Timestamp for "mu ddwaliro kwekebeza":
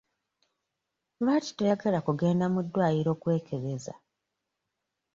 2.53-3.93